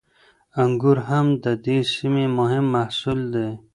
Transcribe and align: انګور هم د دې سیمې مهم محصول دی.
انګور 0.63 0.97
هم 1.09 1.27
د 1.43 1.45
دې 1.65 1.77
سیمې 1.93 2.25
مهم 2.37 2.65
محصول 2.75 3.19
دی. 3.33 3.49